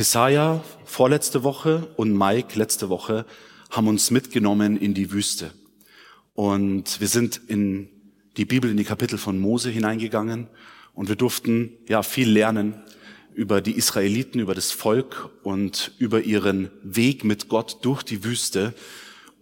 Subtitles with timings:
[0.00, 3.26] Kesaja vorletzte Woche und Mike letzte Woche
[3.70, 5.50] haben uns mitgenommen in die Wüste.
[6.32, 7.90] Und wir sind in
[8.38, 10.46] die Bibel, in die Kapitel von Mose hineingegangen
[10.94, 12.82] und wir durften ja viel lernen
[13.34, 18.72] über die Israeliten, über das Volk und über ihren Weg mit Gott durch die Wüste.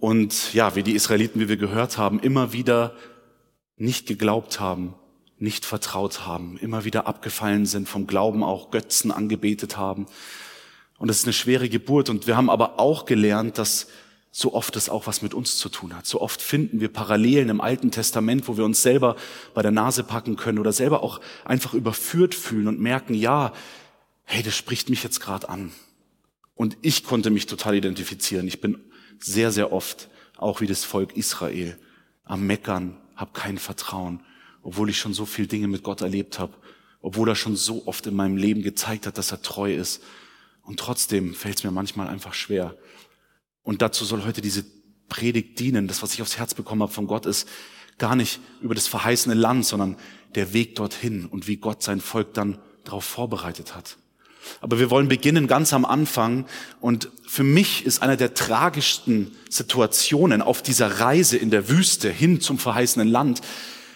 [0.00, 2.96] Und ja, wie die Israeliten, wie wir gehört haben, immer wieder
[3.76, 4.96] nicht geglaubt haben,
[5.38, 10.06] nicht vertraut haben, immer wieder abgefallen sind, vom Glauben auch Götzen angebetet haben.
[10.98, 12.10] Und das ist eine schwere Geburt.
[12.10, 13.86] Und wir haben aber auch gelernt, dass
[14.30, 16.06] so oft es auch was mit uns zu tun hat.
[16.06, 19.16] So oft finden wir Parallelen im Alten Testament, wo wir uns selber
[19.54, 23.52] bei der Nase packen können oder selber auch einfach überführt fühlen und merken, ja,
[24.24, 25.72] hey, das spricht mich jetzt gerade an.
[26.54, 28.46] Und ich konnte mich total identifizieren.
[28.46, 28.78] Ich bin
[29.18, 31.78] sehr, sehr oft, auch wie das Volk Israel,
[32.24, 34.20] am Meckern, habe kein Vertrauen,
[34.62, 36.52] obwohl ich schon so viel Dinge mit Gott erlebt habe,
[37.00, 40.02] obwohl er schon so oft in meinem Leben gezeigt hat, dass er treu ist.
[40.68, 42.76] Und trotzdem fällt es mir manchmal einfach schwer.
[43.62, 44.66] Und dazu soll heute diese
[45.08, 45.88] Predigt dienen.
[45.88, 47.48] Das, was ich aufs Herz bekommen habe von Gott, ist
[47.96, 49.96] gar nicht über das verheißene Land, sondern
[50.34, 53.96] der Weg dorthin und wie Gott sein Volk dann darauf vorbereitet hat.
[54.60, 56.44] Aber wir wollen beginnen ganz am Anfang.
[56.82, 62.42] Und für mich ist einer der tragischsten Situationen auf dieser Reise in der Wüste hin
[62.42, 63.40] zum verheißenen Land,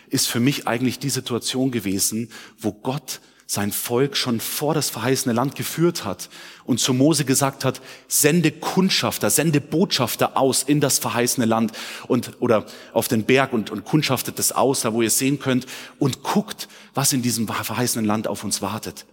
[0.09, 3.21] ist für mich eigentlich die Situation gewesen, wo Gott
[3.53, 6.31] sein Volk schon vor das verheißene Land geführt hat
[6.65, 11.73] und zu Mose gesagt hat, sende Kundschafter, sende Botschafter aus in das verheißene Land
[12.09, 12.65] und, oder
[12.95, 15.67] auf den Berg und, und kundschaftet es aus, da wo ihr es sehen könnt
[15.99, 19.05] und guckt, was in diesem verheißenen Land auf uns wartet.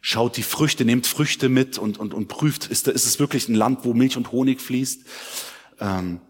[0.00, 3.54] Schaut die Früchte, nehmt Früchte mit und, und, und prüft, ist, ist es wirklich ein
[3.54, 5.02] Land, wo Milch und Honig fließt?
[5.80, 6.22] Ähm,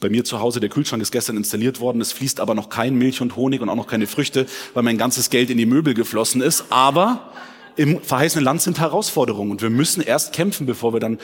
[0.00, 2.96] bei mir zu Hause, der Kühlschrank ist gestern installiert worden, es fließt aber noch kein
[2.96, 5.94] Milch und Honig und auch noch keine Früchte, weil mein ganzes Geld in die Möbel
[5.94, 6.66] geflossen ist.
[6.70, 7.32] Aber
[7.76, 11.18] im verheißenen Land sind Herausforderungen und wir müssen erst kämpfen, bevor wir dann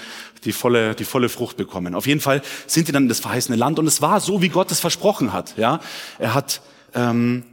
[0.45, 1.95] die volle, die volle Frucht bekommen.
[1.95, 4.49] Auf jeden Fall sind die dann in das verheißene Land und es war so, wie
[4.49, 5.57] Gott es versprochen hat.
[5.57, 5.81] Ja,
[6.19, 6.61] er hat,
[6.95, 7.45] ähm,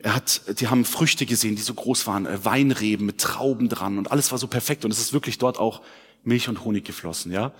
[0.00, 3.98] er hat, die haben Früchte gesehen, die so groß waren, äh, Weinreben mit Trauben dran
[3.98, 5.80] und alles war so perfekt und es ist wirklich dort auch
[6.24, 7.32] Milch und Honig geflossen.
[7.32, 7.52] Ja,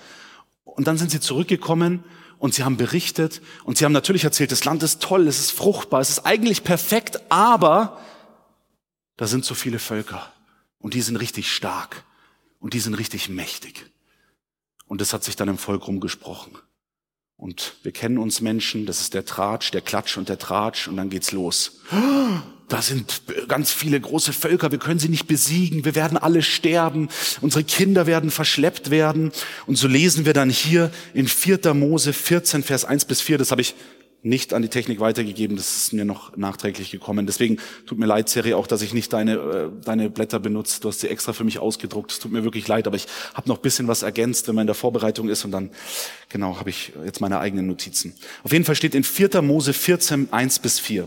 [0.64, 2.02] und dann sind sie zurückgekommen
[2.44, 5.50] und sie haben berichtet und sie haben natürlich erzählt, das Land ist toll, es ist
[5.50, 7.98] fruchtbar, es ist eigentlich perfekt, aber
[9.16, 10.30] da sind so viele Völker
[10.78, 12.04] und die sind richtig stark
[12.60, 13.90] und die sind richtig mächtig.
[14.84, 16.52] Und das hat sich dann im Volk rumgesprochen.
[17.38, 20.98] Und wir kennen uns Menschen, das ist der Tratsch, der Klatsch und der Tratsch und
[20.98, 21.80] dann geht's los.
[22.68, 27.08] Da sind ganz viele große Völker, wir können sie nicht besiegen, wir werden alle sterben,
[27.42, 29.32] unsere Kinder werden verschleppt werden.
[29.66, 31.74] Und so lesen wir dann hier in 4.
[31.74, 33.74] Mose 14, Vers 1 bis 4, das habe ich
[34.24, 35.56] nicht an die Technik weitergegeben.
[35.56, 37.26] Das ist mir noch nachträglich gekommen.
[37.26, 40.80] Deswegen tut mir leid, Siri, auch, dass ich nicht deine, äh, deine Blätter benutze.
[40.80, 42.10] Du hast sie extra für mich ausgedruckt.
[42.10, 44.68] Es tut mir wirklich leid, aber ich habe noch bisschen was ergänzt, wenn man in
[44.68, 45.44] der Vorbereitung ist.
[45.44, 45.70] Und dann,
[46.30, 48.14] genau, habe ich jetzt meine eigenen Notizen.
[48.42, 49.42] Auf jeden Fall steht in 4.
[49.42, 51.06] Mose 14, 1 bis 4.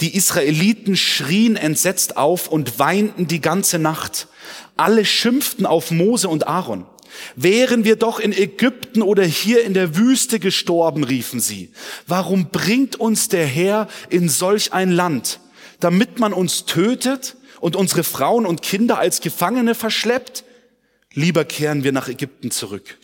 [0.00, 4.28] Die Israeliten schrien entsetzt auf und weinten die ganze Nacht.
[4.76, 6.86] Alle schimpften auf Mose und Aaron.
[7.36, 11.72] Wären wir doch in Ägypten oder hier in der Wüste gestorben, riefen sie.
[12.06, 15.40] Warum bringt uns der Herr in solch ein Land,
[15.80, 20.44] damit man uns tötet und unsere Frauen und Kinder als Gefangene verschleppt?
[21.12, 22.98] Lieber kehren wir nach Ägypten zurück.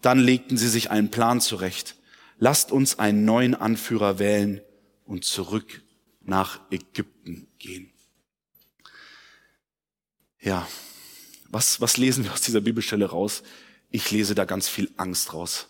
[0.00, 1.96] Dann legten sie sich einen Plan zurecht.
[2.38, 4.60] Lasst uns einen neuen Anführer wählen
[5.06, 5.82] und zurück
[6.24, 7.92] nach Ägypten gehen.
[10.40, 10.66] Ja,
[11.52, 13.42] was, was lesen wir aus dieser Bibelstelle raus?
[13.90, 15.68] Ich lese da ganz viel Angst raus.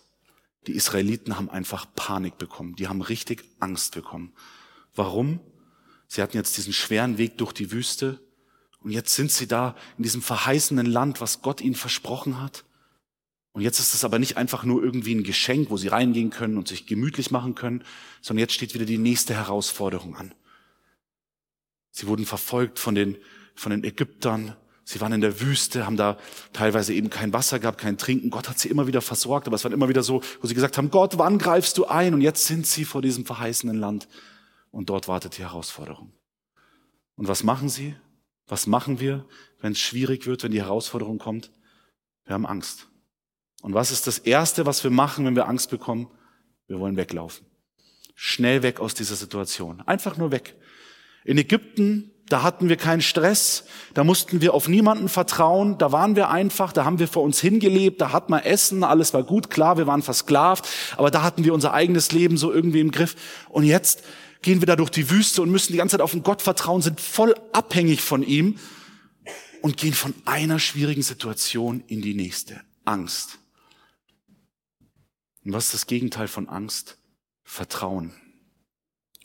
[0.65, 2.75] Die Israeliten haben einfach Panik bekommen.
[2.75, 4.33] Die haben richtig Angst bekommen.
[4.95, 5.39] Warum?
[6.07, 8.19] Sie hatten jetzt diesen schweren Weg durch die Wüste
[8.83, 12.65] und jetzt sind sie da in diesem verheißenen Land, was Gott ihnen versprochen hat.
[13.53, 16.57] Und jetzt ist es aber nicht einfach nur irgendwie ein Geschenk, wo sie reingehen können
[16.57, 17.83] und sich gemütlich machen können,
[18.21, 20.33] sondern jetzt steht wieder die nächste Herausforderung an.
[21.91, 23.17] Sie wurden verfolgt von den,
[23.55, 24.55] von den Ägyptern.
[24.85, 26.17] Sie waren in der Wüste, haben da
[26.51, 28.29] teilweise eben kein Wasser gehabt, kein Trinken.
[28.29, 30.77] Gott hat sie immer wieder versorgt, aber es war immer wieder so, wo sie gesagt
[30.77, 32.13] haben, Gott, wann greifst du ein?
[32.13, 34.07] Und jetzt sind sie vor diesem verheißenen Land
[34.71, 36.11] und dort wartet die Herausforderung.
[37.15, 37.95] Und was machen sie?
[38.47, 39.25] Was machen wir,
[39.61, 41.51] wenn es schwierig wird, wenn die Herausforderung kommt?
[42.25, 42.87] Wir haben Angst.
[43.61, 46.11] Und was ist das Erste, was wir machen, wenn wir Angst bekommen?
[46.67, 47.45] Wir wollen weglaufen.
[48.15, 49.81] Schnell weg aus dieser Situation.
[49.81, 50.55] Einfach nur weg.
[51.23, 53.63] In Ägypten da hatten wir keinen Stress,
[53.93, 57.39] da mussten wir auf niemanden vertrauen, da waren wir einfach, da haben wir vor uns
[57.39, 61.43] hingelebt, da hatten wir Essen, alles war gut, klar, wir waren versklavt, aber da hatten
[61.43, 63.15] wir unser eigenes Leben so irgendwie im Griff.
[63.49, 64.01] Und jetzt
[64.41, 66.81] gehen wir da durch die Wüste und müssen die ganze Zeit auf den Gott vertrauen,
[66.81, 68.57] sind voll abhängig von ihm.
[69.61, 72.59] und gehen von einer schwierigen Situation in die nächste.
[72.83, 73.37] Angst.
[75.45, 76.97] Und was ist das Gegenteil von Angst?
[77.43, 78.11] Vertrauen.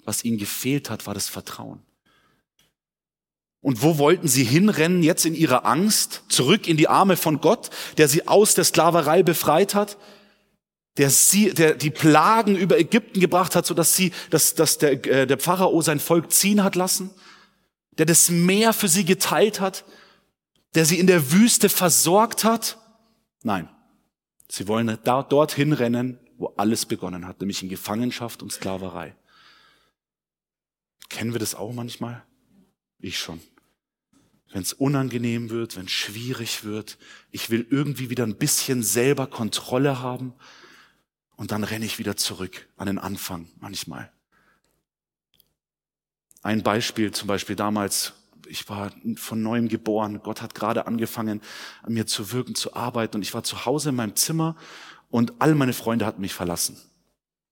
[0.05, 1.88] Was ihnen gefehlt hat, war das Vertrauen.
[3.61, 6.23] Und wo wollten sie hinrennen jetzt in ihrer Angst?
[6.29, 9.99] Zurück in die Arme von Gott, der sie aus der Sklaverei befreit hat,
[10.97, 15.05] der sie, der die Plagen über Ägypten gebracht hat, so dass sie, dass, dass der,
[15.07, 17.11] äh, der Pharao sein Volk ziehen hat lassen,
[17.99, 19.85] der das Meer für sie geteilt hat,
[20.75, 22.79] der sie in der Wüste versorgt hat.
[23.43, 23.69] Nein,
[24.49, 29.17] sie wollen da, dorthin rennen, wo alles begonnen hat, nämlich in Gefangenschaft und Sklaverei.
[31.09, 32.25] Kennen wir das auch manchmal?
[32.99, 33.41] Ich schon.
[34.51, 36.99] Wenn es unangenehm wird, wenn es schwierig wird,
[37.31, 40.33] ich will irgendwie wieder ein bisschen selber Kontrolle haben
[41.37, 44.11] und dann renne ich wieder zurück an den Anfang manchmal.
[46.43, 48.15] Ein Beispiel zum Beispiel damals,
[48.47, 51.43] ich war von neuem geboren, Gott hat gerade angefangen,
[51.83, 54.57] an mir zu wirken, zu arbeiten und ich war zu Hause in meinem Zimmer
[55.11, 56.81] und all meine Freunde hatten mich verlassen.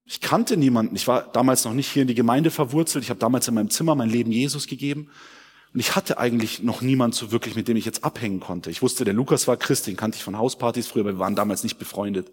[0.06, 0.94] Ich kannte niemanden.
[0.94, 3.02] Ich war damals noch nicht hier in die Gemeinde verwurzelt.
[3.02, 5.10] Ich habe damals in meinem Zimmer mein Leben Jesus gegeben.
[5.74, 8.70] Und ich hatte eigentlich noch niemand so wirklich, mit dem ich jetzt abhängen konnte.
[8.70, 11.34] Ich wusste, der Lukas war Christ, den kannte ich von Hauspartys früher, aber wir waren
[11.34, 12.28] damals nicht befreundet.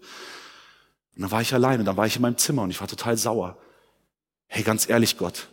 [1.16, 3.16] Und dann war ich alleine, dann war ich in meinem Zimmer und ich war total
[3.16, 3.58] sauer.
[4.46, 5.48] Hey, ganz ehrlich, Gott,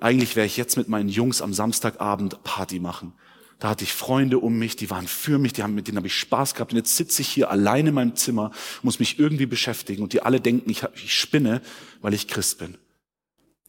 [0.00, 3.12] eigentlich wäre ich jetzt mit meinen Jungs am Samstagabend Party machen.
[3.58, 6.06] Da hatte ich Freunde um mich, die waren für mich, die haben, mit denen habe
[6.06, 6.72] ich Spaß gehabt.
[6.72, 8.50] Und jetzt sitze ich hier alleine in meinem Zimmer,
[8.82, 11.62] muss mich irgendwie beschäftigen und die alle denken, ich, ich spinne,
[12.02, 12.76] weil ich Christ bin.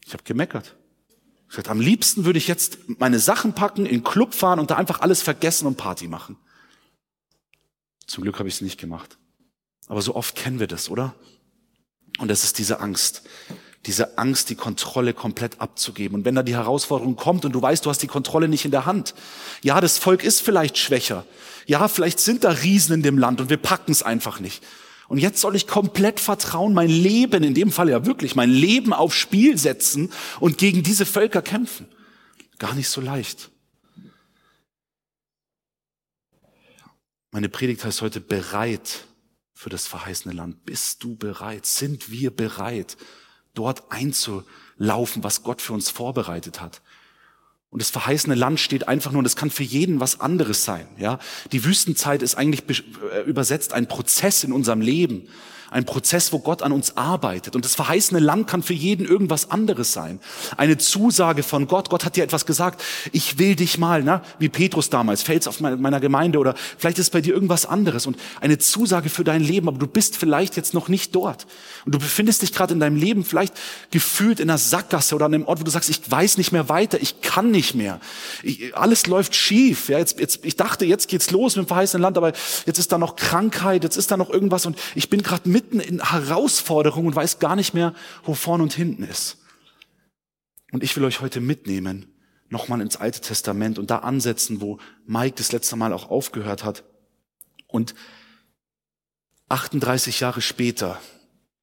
[0.06, 0.76] Ich habe gemeckert.
[1.44, 4.72] Ich gesagt, am liebsten würde ich jetzt meine Sachen packen, in den Club fahren und
[4.72, 6.36] da einfach alles vergessen und Party machen.
[8.06, 9.18] Zum Glück habe ich es nicht gemacht.
[9.88, 11.16] Aber so oft kennen wir das, oder?
[12.20, 13.24] Und es ist diese Angst
[13.88, 16.16] diese Angst, die Kontrolle komplett abzugeben.
[16.16, 18.72] Und wenn da die Herausforderung kommt und du weißt, du hast die Kontrolle nicht in
[18.72, 19.16] der Hand.
[19.64, 21.26] Ja, das Volk ist vielleicht schwächer.
[21.66, 24.64] Ja, vielleicht sind da Riesen in dem Land und wir packen es einfach nicht.
[25.08, 28.92] Und jetzt soll ich komplett vertrauen, mein Leben, in dem Fall ja wirklich, mein Leben
[28.92, 30.12] aufs Spiel setzen
[30.42, 31.88] und gegen diese Völker kämpfen.
[32.60, 33.50] Gar nicht so leicht.
[37.32, 39.06] Meine Predigt heißt heute bereit
[39.54, 40.66] für das verheißene Land.
[40.66, 41.66] Bist du bereit?
[41.66, 42.98] Sind wir bereit?
[43.58, 46.82] Dort einzulaufen, was Gott für uns vorbereitet hat.
[47.70, 50.88] Und das verheißene Land steht einfach nur, und das kann für jeden was anderes sein.
[50.98, 51.20] Ja,
[51.52, 52.64] die Wüstenzeit ist eigentlich
[53.12, 55.28] äh, übersetzt ein Prozess in unserem Leben.
[55.70, 57.56] Ein Prozess, wo Gott an uns arbeitet.
[57.56, 60.20] Und das verheißene Land kann für jeden irgendwas anderes sein.
[60.56, 61.90] Eine Zusage von Gott.
[61.90, 62.84] Gott hat dir etwas gesagt.
[63.12, 64.22] Ich will dich mal, ne?
[64.40, 68.08] wie Petrus damals, fällst auf meiner Gemeinde oder vielleicht ist bei dir irgendwas anderes.
[68.08, 71.48] Und eine Zusage für dein Leben, aber du bist vielleicht jetzt noch nicht dort.
[71.86, 73.54] Und du befindest dich gerade in deinem Leben vielleicht
[73.92, 76.70] gefühlt in einer Sackgasse oder an einem Ort, wo du sagst, ich weiß nicht mehr
[76.70, 78.00] weiter, ich kann nicht mehr.
[78.44, 79.90] Ich, alles läuft schief.
[79.90, 82.34] Ja, jetzt, jetzt, ich dachte, jetzt geht's los mit dem verheißenen Land, aber
[82.66, 85.80] jetzt ist da noch Krankheit, jetzt ist da noch irgendwas und ich bin gerade mitten
[85.80, 89.38] in Herausforderungen und weiß gar nicht mehr, wo vorn und hinten ist.
[90.72, 92.14] Und ich will euch heute mitnehmen,
[92.50, 94.78] nochmal ins Alte Testament und da ansetzen, wo
[95.08, 96.84] Mike das letzte Mal auch aufgehört hat.
[97.66, 97.96] Und
[99.50, 101.02] 38 Jahre später,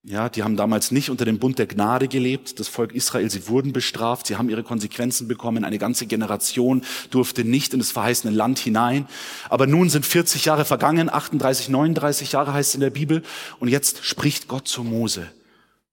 [0.07, 2.61] ja, die haben damals nicht unter dem Bund der Gnade gelebt.
[2.61, 5.65] Das Volk Israel, sie wurden bestraft, sie haben ihre Konsequenzen bekommen.
[5.65, 9.09] Eine ganze Generation durfte nicht in das verheißene Land hinein.
[9.49, 13.23] Aber nun sind 40 Jahre vergangen, 38, 39 Jahre heißt es in der Bibel.
[13.61, 15.27] Und jetzt spricht Gott zu Mose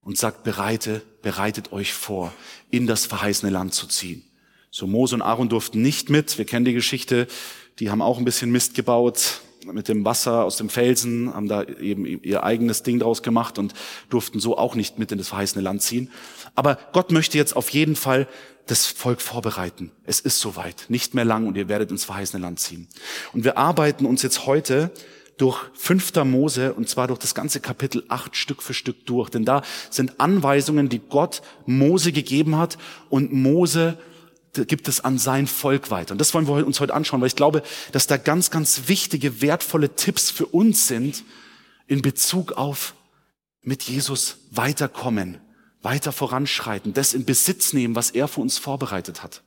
[0.01, 2.33] und sagt, bereite, bereitet euch vor,
[2.69, 4.23] in das verheißene Land zu ziehen.
[4.71, 6.37] So Mose und Aaron durften nicht mit.
[6.37, 7.27] Wir kennen die Geschichte.
[7.79, 11.63] Die haben auch ein bisschen Mist gebaut mit dem Wasser aus dem Felsen, haben da
[11.63, 13.73] eben ihr eigenes Ding draus gemacht und
[14.09, 16.09] durften so auch nicht mit in das verheißene Land ziehen.
[16.55, 18.27] Aber Gott möchte jetzt auf jeden Fall
[18.67, 19.91] das Volk vorbereiten.
[20.05, 22.87] Es ist soweit, nicht mehr lang und ihr werdet ins verheißene Land ziehen.
[23.33, 24.91] Und wir arbeiten uns jetzt heute
[25.37, 29.29] durch fünfter Mose und zwar durch das ganze Kapitel acht Stück für Stück durch.
[29.29, 32.77] Denn da sind Anweisungen, die Gott Mose gegeben hat
[33.09, 33.97] und Mose
[34.53, 36.13] gibt es an sein Volk weiter.
[36.13, 39.41] Und das wollen wir uns heute anschauen, weil ich glaube, dass da ganz, ganz wichtige,
[39.41, 41.23] wertvolle Tipps für uns sind
[41.87, 42.93] in Bezug auf
[43.61, 45.39] mit Jesus weiterkommen,
[45.81, 49.43] weiter voranschreiten, das in Besitz nehmen, was er für uns vorbereitet hat.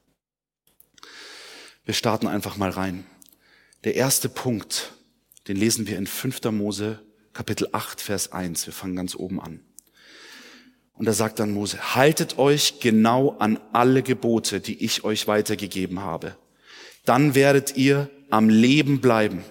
[1.84, 3.04] Wir starten einfach mal rein.
[3.84, 4.92] Der erste Punkt,
[5.48, 6.42] den lesen wir in 5.
[6.52, 7.00] Mose
[7.34, 8.66] Kapitel 8, Vers 1.
[8.66, 9.60] Wir fangen ganz oben an.
[10.96, 16.00] Und da sagt dann Mose, haltet euch genau an alle Gebote, die ich euch weitergegeben
[16.00, 16.36] habe.
[17.04, 19.44] Dann werdet ihr am Leben bleiben.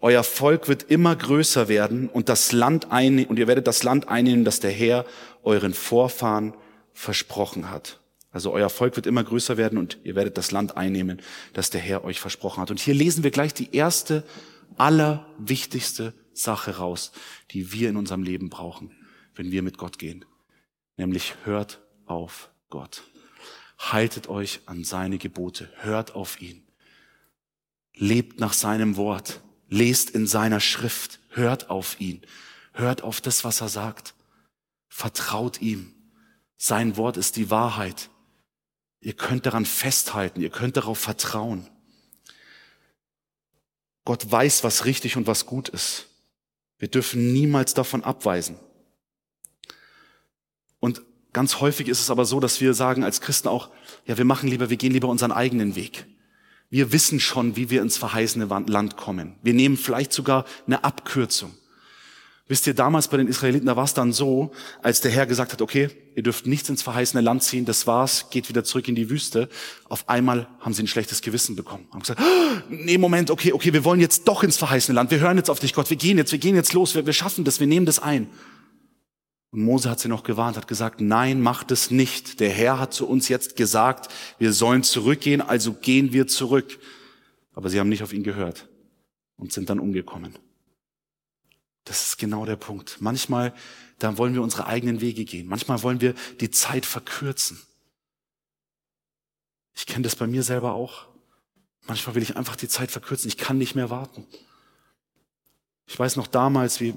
[0.00, 4.08] Euer Volk wird immer größer werden und das Land einnehmen, und ihr werdet das Land
[4.08, 5.04] einnehmen, das der Herr
[5.42, 6.54] euren Vorfahren
[6.92, 8.00] versprochen hat.
[8.32, 11.20] Also euer Volk wird immer größer werden und ihr werdet das Land einnehmen,
[11.52, 12.70] das der Herr euch versprochen hat.
[12.70, 14.24] Und hier lesen wir gleich die erste,
[14.76, 17.12] allerwichtigste Sache raus,
[17.50, 18.92] die wir in unserem Leben brauchen,
[19.34, 20.24] wenn wir mit Gott gehen.
[21.00, 23.04] Nämlich hört auf Gott.
[23.78, 25.72] Haltet euch an seine Gebote.
[25.76, 26.62] Hört auf ihn.
[27.94, 29.40] Lebt nach seinem Wort.
[29.70, 31.18] Lest in seiner Schrift.
[31.30, 32.20] Hört auf ihn.
[32.74, 34.12] Hört auf das, was er sagt.
[34.88, 35.94] Vertraut ihm.
[36.58, 38.10] Sein Wort ist die Wahrheit.
[39.00, 41.66] Ihr könnt daran festhalten, ihr könnt darauf vertrauen.
[44.04, 46.08] Gott weiß, was richtig und was gut ist.
[46.76, 48.58] Wir dürfen niemals davon abweisen.
[51.32, 53.70] Ganz häufig ist es aber so, dass wir sagen als Christen auch,
[54.06, 56.06] ja, wir machen lieber, wir gehen lieber unseren eigenen Weg.
[56.70, 59.34] Wir wissen schon, wie wir ins verheißene Land kommen.
[59.42, 61.52] Wir nehmen vielleicht sogar eine Abkürzung.
[62.50, 64.50] Wisst ihr, damals bei den Israeliten, da war es dann so,
[64.82, 68.28] als der Herr gesagt hat, okay, ihr dürft nichts ins verheißene Land ziehen, das war's,
[68.30, 69.48] geht wieder zurück in die Wüste.
[69.88, 71.86] Auf einmal haben sie ein schlechtes Gewissen bekommen.
[71.92, 75.12] Haben gesagt, oh, nee, Moment, okay, okay, wir wollen jetzt doch ins verheißene Land.
[75.12, 75.90] Wir hören jetzt auf dich, Gott.
[75.90, 76.96] Wir gehen jetzt, wir gehen jetzt los.
[76.96, 78.26] Wir, wir schaffen das, wir nehmen das ein.
[79.50, 82.38] Und Mose hat sie noch gewarnt, hat gesagt, nein, macht es nicht.
[82.38, 86.78] Der Herr hat zu uns jetzt gesagt, wir sollen zurückgehen, also gehen wir zurück.
[87.52, 88.68] Aber sie haben nicht auf ihn gehört
[89.36, 90.38] und sind dann umgekommen.
[91.84, 92.98] Das ist genau der Punkt.
[93.00, 93.52] Manchmal,
[93.98, 95.48] da wollen wir unsere eigenen Wege gehen.
[95.48, 97.60] Manchmal wollen wir die Zeit verkürzen.
[99.74, 101.08] Ich kenne das bei mir selber auch.
[101.86, 103.28] Manchmal will ich einfach die Zeit verkürzen.
[103.28, 104.26] Ich kann nicht mehr warten.
[105.86, 106.94] Ich weiß noch damals, wie,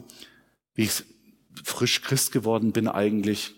[0.76, 1.04] wie ich
[1.64, 3.56] frisch Christ geworden bin eigentlich.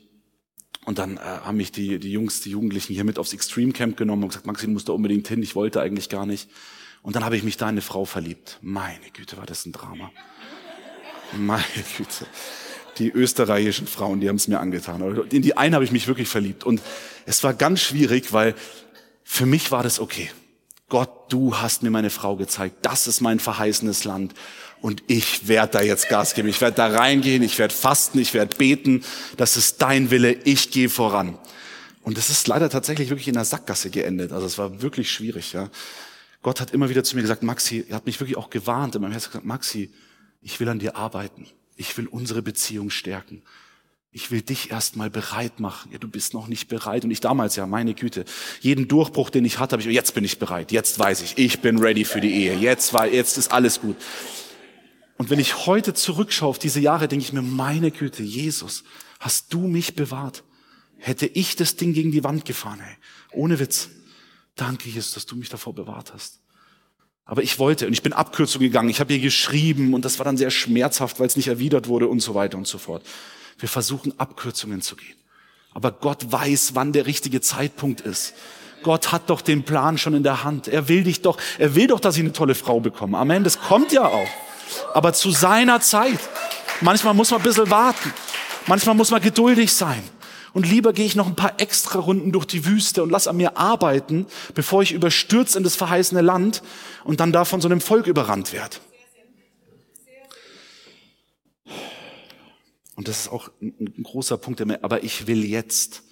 [0.86, 3.98] Und dann äh, haben mich die, die Jungs, die Jugendlichen hier mit aufs Extreme Camp
[3.98, 5.42] genommen und gesagt, Maxi, du musst da unbedingt hin.
[5.42, 6.50] Ich wollte eigentlich gar nicht.
[7.02, 8.60] Und dann habe ich mich da in eine Frau verliebt.
[8.62, 10.12] Meine Güte, war das ein Drama.
[11.34, 11.64] Meine
[11.98, 12.26] Güte.
[12.98, 15.02] Die österreichischen Frauen, die haben es mir angetan.
[15.32, 16.64] In die eine habe ich mich wirklich verliebt.
[16.64, 16.82] Und
[17.26, 18.56] es war ganz schwierig, weil
[19.24, 20.30] für mich war das okay.
[20.88, 22.78] Gott, du hast mir meine Frau gezeigt.
[22.84, 24.34] Das ist mein verheißenes Land.
[24.86, 26.48] Und ich werde da jetzt Gas geben.
[26.48, 29.04] Ich werde da reingehen, ich werde fasten, ich werde beten.
[29.36, 31.40] Das ist dein Wille, ich gehe voran.
[32.04, 34.32] Und es ist leider tatsächlich wirklich in der Sackgasse geendet.
[34.32, 35.54] Also es war wirklich schwierig.
[35.54, 35.72] Ja.
[36.44, 39.02] Gott hat immer wieder zu mir gesagt, Maxi, er hat mich wirklich auch gewarnt in
[39.02, 39.92] meinem Herzen gesagt, Maxi,
[40.44, 41.48] ich will an dir arbeiten.
[41.76, 43.42] Ich will unsere Beziehung stärken.
[44.12, 45.94] Ich will dich erstmal bereit machen.
[45.94, 47.04] Ja, du bist noch nicht bereit.
[47.06, 48.24] Und ich damals, ja, meine Güte,
[48.62, 50.72] jeden Durchbruch, den ich hatte, habe ich, jetzt bin ich bereit.
[50.72, 52.56] Jetzt weiß ich, ich bin ready für die Ehe.
[52.56, 53.96] Jetzt war, jetzt ist alles gut.
[55.18, 58.84] Und wenn ich heute zurückschaue auf diese Jahre, denke ich mir, meine Güte, Jesus,
[59.20, 60.44] hast du mich bewahrt?
[60.98, 62.96] Hätte ich das Ding gegen die Wand gefahren, ey.
[63.32, 63.90] Ohne Witz.
[64.56, 66.40] Danke, Jesus, dass du mich davor bewahrt hast.
[67.26, 68.90] Aber ich wollte und ich bin Abkürzung gegangen.
[68.90, 72.08] Ich habe ihr geschrieben und das war dann sehr schmerzhaft, weil es nicht erwidert wurde
[72.08, 73.04] und so weiter und so fort.
[73.58, 75.16] Wir versuchen Abkürzungen zu gehen.
[75.74, 78.34] Aber Gott weiß, wann der richtige Zeitpunkt ist.
[78.84, 80.68] Gott hat doch den Plan schon in der Hand.
[80.68, 83.18] Er will dich doch, er will doch, dass ich eine tolle Frau bekomme.
[83.18, 83.44] Amen.
[83.44, 84.28] Das kommt ja auch.
[84.94, 86.20] Aber zu seiner Zeit.
[86.82, 88.14] Manchmal muss man ein bisschen warten.
[88.68, 90.04] Manchmal muss man geduldig sein.
[90.54, 93.36] Und lieber gehe ich noch ein paar extra Runden durch die Wüste und lass an
[93.36, 96.64] mir arbeiten, bevor ich überstürzt in das verheißene Land
[97.04, 98.78] und dann da von so einem Volk überrannt werde.
[102.96, 106.04] Und das ist auch ein, großer Punkt, aber ich will jetzt.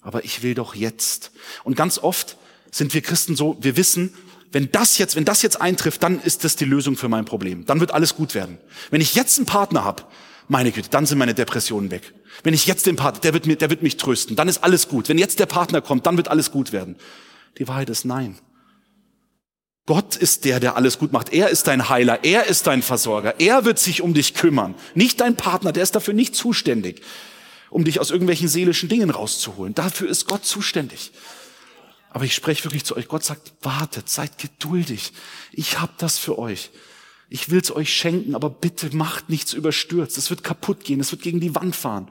[0.00, 1.32] Aber ich will doch jetzt.
[1.64, 2.36] Und ganz oft
[2.70, 4.14] sind wir Christen so, wir wissen,
[4.50, 7.66] wenn das jetzt, wenn das jetzt eintrifft, dann ist das die Lösung für mein Problem.
[7.66, 8.58] Dann wird alles gut werden.
[8.90, 10.04] Wenn ich jetzt einen Partner habe,
[10.48, 12.14] meine Güte, dann sind meine Depressionen weg.
[12.42, 14.88] Wenn ich jetzt den Partner, der wird, mir, der wird mich trösten, dann ist alles
[14.88, 15.08] gut.
[15.08, 16.96] Wenn jetzt der Partner kommt, dann wird alles gut werden.
[17.58, 18.38] Die Wahrheit ist nein.
[19.84, 21.32] Gott ist der, der alles gut macht.
[21.32, 22.22] Er ist dein Heiler.
[22.22, 23.40] Er ist dein Versorger.
[23.40, 24.74] Er wird sich um dich kümmern.
[24.94, 27.02] Nicht dein Partner, der ist dafür nicht zuständig,
[27.70, 29.74] um dich aus irgendwelchen seelischen Dingen rauszuholen.
[29.74, 31.12] Dafür ist Gott zuständig.
[32.18, 33.06] Aber ich spreche wirklich zu euch.
[33.06, 35.12] Gott sagt, wartet, seid geduldig.
[35.52, 36.70] Ich hab das für euch.
[37.28, 40.18] Ich will's euch schenken, aber bitte macht nichts überstürzt.
[40.18, 42.10] Es wird kaputt gehen, es wird gegen die Wand fahren.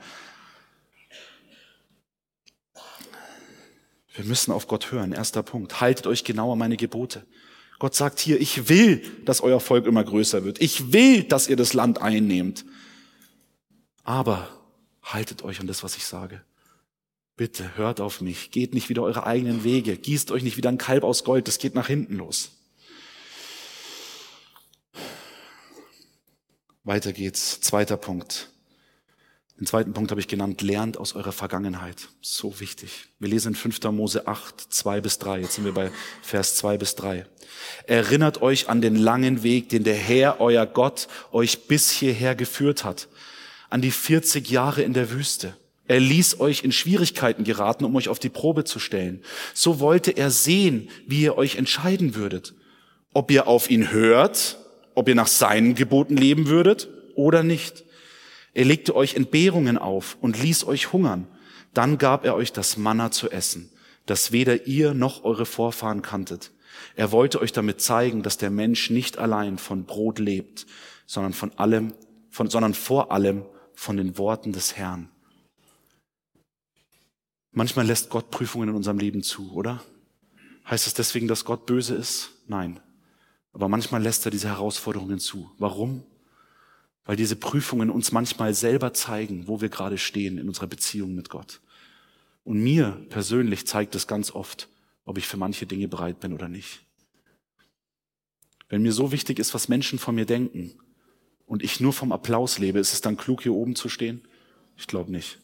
[4.13, 5.11] Wir müssen auf Gott hören.
[5.11, 5.81] Erster Punkt.
[5.81, 7.25] Haltet euch genau an meine Gebote.
[7.77, 10.61] Gott sagt hier, ich will, dass euer Volk immer größer wird.
[10.61, 12.63] Ich will, dass ihr das Land einnehmt.
[14.05, 14.47] Aber
[15.03, 16.45] haltet euch an das, was ich sage.
[17.37, 18.49] Bitte hört auf mich.
[18.49, 19.95] Geht nicht wieder eure eigenen Wege.
[19.95, 21.47] Gießt euch nicht wieder ein Kalb aus Gold.
[21.47, 22.49] Das geht nach hinten los.
[26.83, 27.61] Weiter geht's.
[27.61, 28.49] Zweiter Punkt.
[29.59, 32.09] Den zweiten Punkt habe ich genannt, lernt aus eurer Vergangenheit.
[32.21, 33.07] So wichtig.
[33.19, 33.83] Wir lesen in 5.
[33.91, 35.41] Mose 8, 2 bis 3.
[35.41, 35.91] Jetzt sind wir bei
[36.23, 37.25] Vers 2 bis 3.
[37.85, 42.83] Erinnert euch an den langen Weg, den der Herr, euer Gott, euch bis hierher geführt
[42.83, 43.07] hat.
[43.69, 45.55] An die 40 Jahre in der Wüste.
[45.87, 49.21] Er ließ euch in Schwierigkeiten geraten, um euch auf die Probe zu stellen.
[49.53, 52.53] So wollte er sehen, wie ihr euch entscheiden würdet.
[53.13, 54.57] Ob ihr auf ihn hört,
[54.95, 57.85] ob ihr nach seinen Geboten leben würdet oder nicht.
[58.53, 61.27] Er legte euch Entbehrungen auf und ließ euch hungern.
[61.73, 63.69] Dann gab er euch das Manna zu essen,
[64.07, 66.51] das weder ihr noch eure Vorfahren kanntet.
[66.95, 70.65] Er wollte euch damit zeigen, dass der Mensch nicht allein von Brot lebt,
[71.05, 71.93] sondern von allem,
[72.29, 75.09] von, sondern vor allem von den Worten des Herrn.
[77.57, 79.83] Manchmal lässt Gott Prüfungen in unserem Leben zu, oder?
[80.69, 82.29] Heißt es deswegen, dass Gott böse ist?
[82.45, 82.79] Nein.
[83.51, 85.49] Aber manchmal lässt er diese Herausforderungen zu.
[85.57, 86.03] Warum?
[87.03, 91.29] Weil diese Prüfungen uns manchmal selber zeigen, wo wir gerade stehen in unserer Beziehung mit
[91.29, 91.59] Gott.
[92.43, 94.69] Und mir persönlich zeigt es ganz oft,
[95.05, 96.85] ob ich für manche Dinge bereit bin oder nicht.
[98.69, 100.73] Wenn mir so wichtig ist, was Menschen von mir denken
[101.47, 104.21] und ich nur vom Applaus lebe, ist es dann klug, hier oben zu stehen?
[104.75, 105.39] Ich glaube nicht.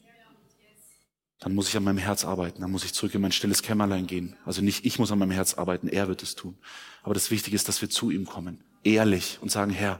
[1.43, 4.07] Dann muss ich an meinem Herz arbeiten, dann muss ich zurück in mein stilles Kämmerlein
[4.07, 4.37] gehen.
[4.45, 6.55] Also nicht ich muss an meinem Herz arbeiten, er wird es tun.
[7.03, 9.99] Aber das Wichtige ist, dass wir zu ihm kommen, ehrlich und sagen, Herr,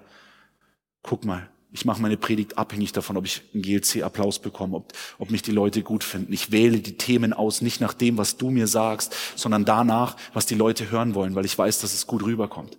[1.02, 5.32] guck mal, ich mache meine Predigt abhängig davon, ob ich einen GLC-Applaus bekomme, ob, ob
[5.32, 6.32] mich die Leute gut finden.
[6.32, 10.46] Ich wähle die Themen aus, nicht nach dem, was du mir sagst, sondern danach, was
[10.46, 12.78] die Leute hören wollen, weil ich weiß, dass es gut rüberkommt.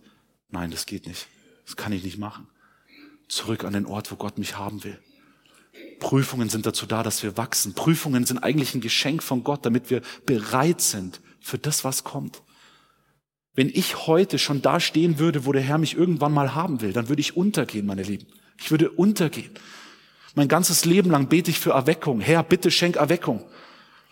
[0.50, 1.26] Nein, das geht nicht.
[1.66, 2.46] Das kann ich nicht machen.
[3.28, 4.98] Zurück an den Ort, wo Gott mich haben will.
[6.00, 7.74] Prüfungen sind dazu da, dass wir wachsen.
[7.74, 12.42] Prüfungen sind eigentlich ein Geschenk von Gott, damit wir bereit sind für das, was kommt.
[13.54, 16.92] Wenn ich heute schon da stehen würde, wo der Herr mich irgendwann mal haben will,
[16.92, 18.26] dann würde ich untergehen, meine Lieben.
[18.58, 19.50] Ich würde untergehen.
[20.34, 22.20] Mein ganzes Leben lang bete ich für Erweckung.
[22.20, 23.44] Herr, bitte schenk Erweckung.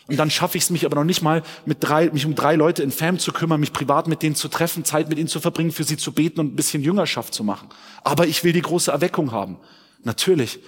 [0.06, 2.54] Und dann schaffe ich es mich aber noch nicht mal, mit drei, mich um drei
[2.56, 5.40] Leute in Fam zu kümmern, mich privat mit denen zu treffen, Zeit mit ihnen zu
[5.40, 7.68] verbringen, für sie zu beten und ein bisschen Jüngerschaft zu machen.
[8.02, 9.58] Aber ich will die große Erweckung haben.
[10.02, 10.60] Natürlich.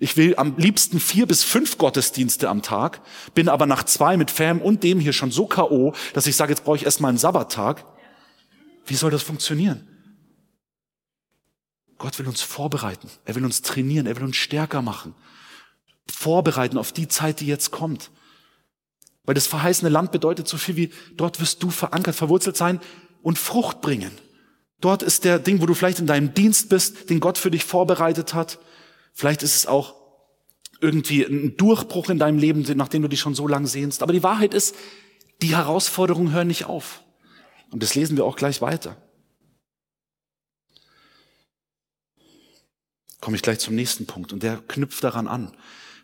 [0.00, 3.00] Ich will am liebsten vier bis fünf Gottesdienste am Tag,
[3.34, 6.52] bin aber nach zwei mit Fam und dem hier schon so K.O., dass ich sage,
[6.52, 7.84] jetzt brauche ich erstmal einen Sabbattag.
[8.86, 9.86] Wie soll das funktionieren?
[11.98, 13.10] Gott will uns vorbereiten.
[13.24, 14.06] Er will uns trainieren.
[14.06, 15.14] Er will uns stärker machen.
[16.08, 18.10] Vorbereiten auf die Zeit, die jetzt kommt.
[19.24, 22.80] Weil das verheißene Land bedeutet so viel wie, dort wirst du verankert, verwurzelt sein
[23.22, 24.12] und Frucht bringen.
[24.80, 27.64] Dort ist der Ding, wo du vielleicht in deinem Dienst bist, den Gott für dich
[27.64, 28.58] vorbereitet hat.
[29.12, 29.96] Vielleicht ist es auch
[30.80, 34.02] irgendwie ein Durchbruch in deinem Leben, nach dem du dich schon so lange sehnst.
[34.02, 34.74] Aber die Wahrheit ist,
[35.42, 37.02] die Herausforderungen hören nicht auf.
[37.70, 38.96] Und das lesen wir auch gleich weiter.
[43.20, 45.52] komme ich gleich zum nächsten Punkt und der knüpft daran an.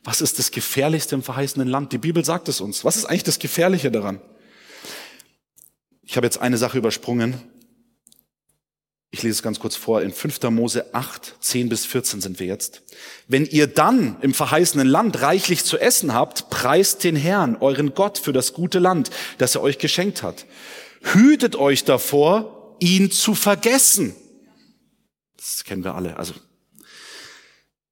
[0.02, 1.92] Was ist das Gefährlichste im verheißenen Land?
[1.92, 2.84] Die Bibel sagt es uns.
[2.84, 4.20] Was ist eigentlich das Gefährliche daran?
[6.02, 7.40] Ich habe jetzt eine Sache übersprungen.
[9.14, 10.02] Ich lese es ganz kurz vor.
[10.02, 10.42] In 5.
[10.50, 12.82] Mose 8, 10 bis 14 sind wir jetzt.
[13.28, 18.18] Wenn ihr dann im verheißenen Land reichlich zu essen habt, preist den Herrn, euren Gott,
[18.18, 20.46] für das gute Land, das er euch geschenkt hat.
[21.00, 24.16] Hütet euch davor, ihn zu vergessen.
[25.36, 26.16] Das kennen wir alle.
[26.16, 26.34] Also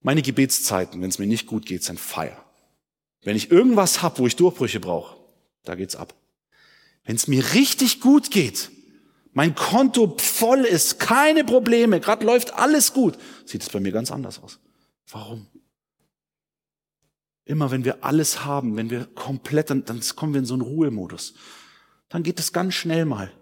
[0.00, 2.44] meine Gebetszeiten, wenn es mir nicht gut geht, sind Feier.
[3.22, 5.16] Wenn ich irgendwas hab, wo ich Durchbrüche brauche,
[5.62, 6.16] da geht's ab.
[7.04, 8.72] Wenn es mir richtig gut geht,
[9.32, 14.10] mein Konto voll ist, keine Probleme, gerade läuft alles gut, sieht es bei mir ganz
[14.10, 14.60] anders aus.
[15.10, 15.46] Warum?
[17.44, 20.62] Immer wenn wir alles haben, wenn wir komplett, dann, dann kommen wir in so einen
[20.62, 21.34] Ruhemodus.
[22.08, 23.32] Dann geht es ganz schnell mal.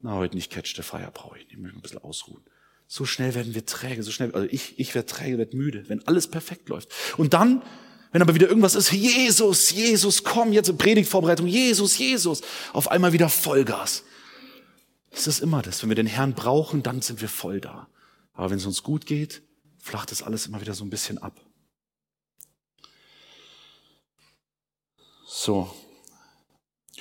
[0.00, 2.42] Na, heute nicht Catch the Fire brauche ich, ich möchte ein bisschen ausruhen.
[2.86, 6.06] So schnell werden wir träge, so schnell, also ich, ich werde träge, werde müde, wenn
[6.06, 6.90] alles perfekt läuft.
[7.16, 7.62] Und dann,
[8.10, 12.42] wenn aber wieder irgendwas ist, Jesus, Jesus, komm, jetzt Predigtvorbereitung, Jesus, Jesus,
[12.74, 14.04] auf einmal wieder Vollgas.
[15.12, 15.82] Das ist immer das.
[15.82, 17.88] Wenn wir den Herrn brauchen, dann sind wir voll da.
[18.32, 19.42] Aber wenn es uns gut geht,
[19.78, 21.40] flacht das alles immer wieder so ein bisschen ab.
[25.26, 25.70] So,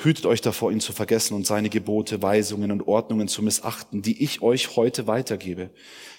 [0.03, 4.23] Hütet euch davor, ihn zu vergessen und seine Gebote, Weisungen und Ordnungen zu missachten, die
[4.23, 5.69] ich euch heute weitergebe.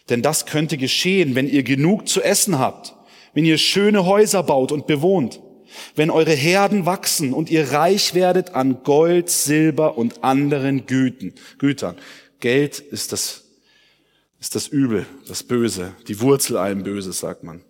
[0.09, 2.95] Denn das könnte geschehen, wenn ihr genug zu essen habt,
[3.35, 5.41] wenn ihr schöne Häuser baut und bewohnt,
[5.95, 11.97] wenn eure Herden wachsen und ihr reich werdet an Gold, Silber und anderen Güten, Gütern.
[12.41, 13.45] Geld ist das,
[14.41, 17.63] ist das Übel, das Böse, die Wurzel allem Böses, sagt man.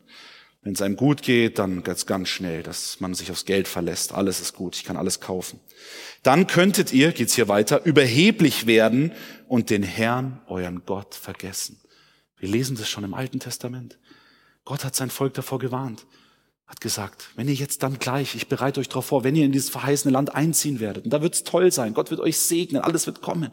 [0.62, 4.12] Wenn es einem gut geht, dann ganz, ganz schnell, dass man sich aufs Geld verlässt.
[4.12, 5.58] Alles ist gut, ich kann alles kaufen.
[6.22, 9.12] Dann könntet ihr, geht's hier weiter, überheblich werden
[9.48, 11.80] und den Herrn, euren Gott, vergessen.
[12.38, 13.98] Wir lesen das schon im Alten Testament.
[14.64, 16.06] Gott hat sein Volk davor gewarnt,
[16.72, 19.52] hat gesagt, wenn ihr jetzt dann gleich, ich bereite euch darauf vor, wenn ihr in
[19.52, 23.04] dieses verheißene Land einziehen werdet, und da wird's toll sein, Gott wird euch segnen, alles
[23.06, 23.52] wird kommen,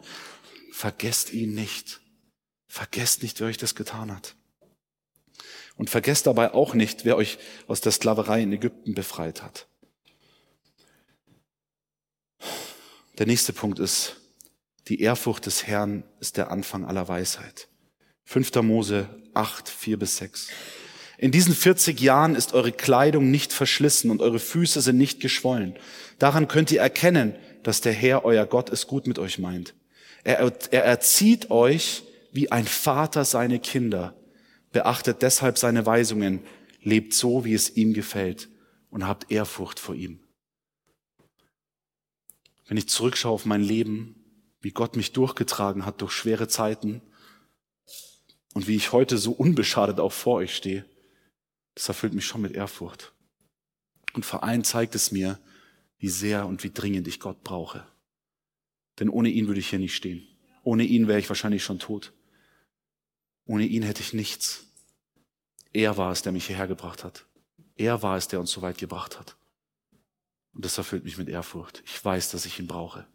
[0.72, 2.00] vergesst ihn nicht.
[2.66, 4.36] Vergesst nicht, wer euch das getan hat.
[5.76, 9.68] Und vergesst dabei auch nicht, wer euch aus der Sklaverei in Ägypten befreit hat.
[13.18, 14.16] Der nächste Punkt ist,
[14.88, 17.68] die Ehrfurcht des Herrn ist der Anfang aller Weisheit.
[18.24, 18.54] 5.
[18.62, 20.48] Mose 8, 4 bis 6.
[21.20, 25.74] In diesen 40 Jahren ist eure Kleidung nicht verschlissen und eure Füße sind nicht geschwollen.
[26.18, 29.74] Daran könnt ihr erkennen, dass der Herr, euer Gott, es gut mit euch meint.
[30.24, 34.14] Er, er erzieht euch wie ein Vater seine Kinder.
[34.72, 36.40] Beachtet deshalb seine Weisungen,
[36.80, 38.48] lebt so, wie es ihm gefällt
[38.88, 40.20] und habt Ehrfurcht vor ihm.
[42.66, 44.14] Wenn ich zurückschaue auf mein Leben,
[44.62, 47.02] wie Gott mich durchgetragen hat durch schwere Zeiten
[48.54, 50.86] und wie ich heute so unbeschadet auch vor euch stehe,
[51.80, 53.14] das erfüllt mich schon mit Ehrfurcht.
[54.12, 55.40] Und vor allem zeigt es mir,
[55.96, 57.86] wie sehr und wie dringend ich Gott brauche.
[58.98, 60.28] Denn ohne ihn würde ich hier nicht stehen.
[60.62, 62.12] Ohne ihn wäre ich wahrscheinlich schon tot.
[63.46, 64.66] Ohne ihn hätte ich nichts.
[65.72, 67.24] Er war es, der mich hierher gebracht hat.
[67.76, 69.38] Er war es, der uns so weit gebracht hat.
[70.52, 71.82] Und das erfüllt mich mit Ehrfurcht.
[71.86, 73.06] Ich weiß, dass ich ihn brauche.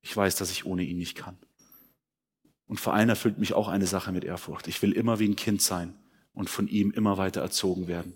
[0.00, 1.36] Ich weiß, dass ich ohne ihn nicht kann.
[2.64, 4.68] Und vor allem erfüllt mich auch eine Sache mit Ehrfurcht.
[4.68, 5.99] Ich will immer wie ein Kind sein
[6.32, 8.14] und von ihm immer weiter erzogen werden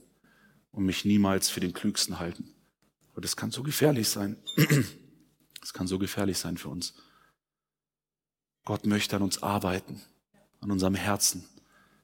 [0.70, 2.54] und mich niemals für den Klügsten halten.
[3.12, 4.36] Aber das kann so gefährlich sein.
[5.60, 6.92] Das kann so gefährlich sein für uns.
[8.66, 10.02] Gott möchte an uns arbeiten,
[10.60, 11.48] an unserem Herzen.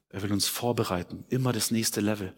[0.09, 2.33] Er will uns vorbereiten, immer das nächste Level.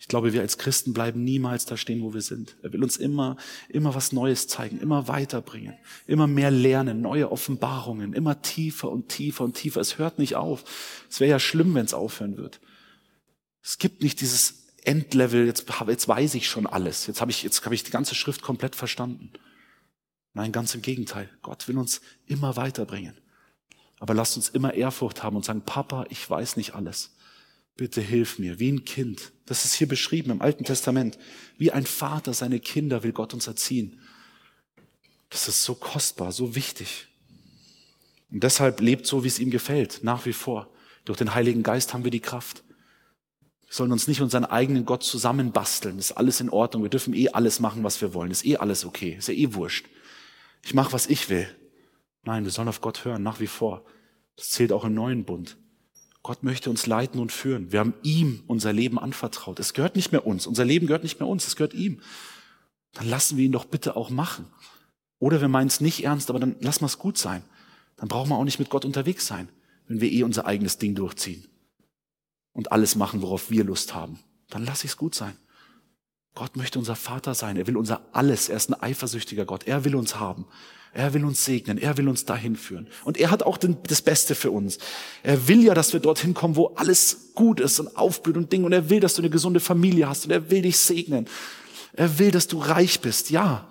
[0.00, 2.56] Ich glaube, wir als Christen bleiben niemals da stehen, wo wir sind.
[2.62, 3.36] Er will uns immer,
[3.68, 5.74] immer was Neues zeigen, immer weiterbringen,
[6.06, 9.80] immer mehr lernen, neue Offenbarungen, immer tiefer und tiefer und tiefer.
[9.80, 10.64] Es hört nicht auf.
[11.08, 12.60] Es wäre ja schlimm, wenn es aufhören wird.
[13.62, 17.06] Es gibt nicht dieses Endlevel, jetzt, jetzt weiß ich schon alles.
[17.06, 19.32] Jetzt habe ich, jetzt habe ich die ganze Schrift komplett verstanden.
[20.34, 21.28] Nein, ganz im Gegenteil.
[21.42, 23.16] Gott will uns immer weiterbringen.
[24.00, 27.14] Aber lasst uns immer Ehrfurcht haben und sagen, Papa, ich weiß nicht alles.
[27.76, 29.32] Bitte hilf mir, wie ein Kind.
[29.46, 31.18] Das ist hier beschrieben im Alten Testament.
[31.56, 34.00] Wie ein Vater seine Kinder will Gott uns erziehen.
[35.30, 37.06] Das ist so kostbar, so wichtig.
[38.30, 40.68] Und deshalb lebt so, wie es ihm gefällt, nach wie vor.
[41.04, 42.62] Durch den Heiligen Geist haben wir die Kraft.
[43.72, 45.96] Wir sollen uns nicht unseren eigenen Gott zusammenbasteln.
[45.96, 46.82] Das ist alles in Ordnung.
[46.82, 48.28] Wir dürfen eh alles machen, was wir wollen.
[48.28, 49.14] Das ist eh alles okay.
[49.16, 49.86] Ist ja eh wurscht.
[50.62, 51.48] Ich mache, was ich will.
[52.22, 53.82] Nein, wir sollen auf Gott hören, nach wie vor.
[54.36, 55.56] Das zählt auch im neuen Bund.
[56.22, 57.72] Gott möchte uns leiten und führen.
[57.72, 59.58] Wir haben ihm unser Leben anvertraut.
[59.58, 60.46] Es gehört nicht mehr uns.
[60.46, 61.46] Unser Leben gehört nicht mehr uns.
[61.46, 62.02] Es gehört ihm.
[62.92, 64.44] Dann lassen wir ihn doch bitte auch machen.
[65.18, 67.42] Oder wir meinen es nicht ernst, aber dann lassen wir es gut sein.
[67.96, 69.48] Dann brauchen wir auch nicht mit Gott unterwegs sein,
[69.86, 71.46] wenn wir eh unser eigenes Ding durchziehen
[72.52, 74.18] und alles machen, worauf wir Lust haben,
[74.50, 75.36] dann lass ich es gut sein.
[76.34, 77.56] Gott möchte unser Vater sein.
[77.56, 78.48] Er will unser alles.
[78.48, 79.66] Er ist ein eifersüchtiger Gott.
[79.66, 80.46] Er will uns haben.
[80.94, 81.76] Er will uns segnen.
[81.76, 82.88] Er will uns dahin führen.
[83.04, 84.78] Und er hat auch den, das Beste für uns.
[85.22, 88.64] Er will ja, dass wir dorthin kommen, wo alles gut ist und aufblüht und Ding.
[88.64, 90.24] Und er will, dass du eine gesunde Familie hast.
[90.24, 91.28] Und er will dich segnen.
[91.92, 93.28] Er will, dass du reich bist.
[93.28, 93.68] Ja.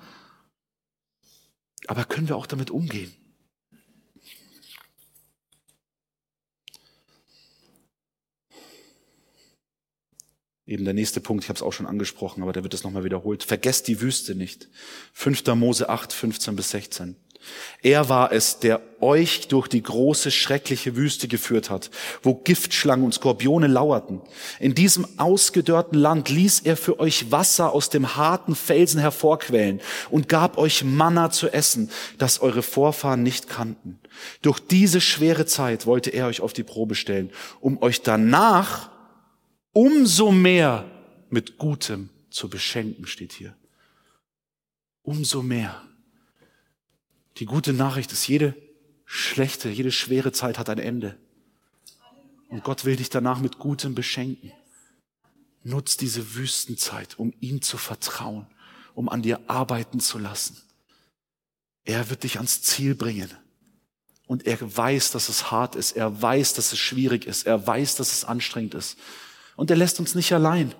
[1.88, 3.12] Aber können wir auch damit umgehen?
[10.72, 13.04] Eben der nächste Punkt, ich habe es auch schon angesprochen, aber der wird es nochmal
[13.04, 13.44] wiederholt.
[13.44, 14.70] Vergesst die Wüste nicht.
[15.12, 15.46] 5.
[15.48, 17.18] Mose 8, 15 bis 16.
[17.82, 21.92] Er war es, der euch durch die große, schreckliche Wüste geführt hat,
[22.24, 24.22] wo Giftschlangen und Skorpione lauerten.
[24.62, 30.30] In diesem ausgedörrten Land ließ er für euch Wasser aus dem harten Felsen hervorquellen und
[30.30, 34.00] gab euch Manna zu essen, das eure Vorfahren nicht kannten.
[34.42, 37.30] Durch diese schwere Zeit wollte er euch auf die Probe stellen,
[37.60, 38.91] um euch danach
[39.74, 40.90] umso mehr
[41.30, 43.56] mit Gutem zu beschenken, steht hier.
[45.04, 45.82] Umso mehr.
[47.38, 48.56] Die gute Nachricht ist, jede
[49.06, 51.18] schlechte, jede schwere Zeit hat ein Ende.
[52.50, 54.52] Und Gott will dich danach mit Gutem beschenken.
[55.64, 58.48] Nutz diese Wüstenzeit, um ihm zu vertrauen,
[58.94, 60.58] um an dir arbeiten zu lassen.
[61.84, 63.32] Er wird dich ans Ziel bringen.
[64.28, 65.94] Und er weiß, dass es hart ist.
[65.94, 67.46] Er weiß, dass es schwierig ist.
[67.46, 68.98] Er weiß, dass es anstrengend ist.
[69.62, 70.74] Und er lässt uns nicht allein.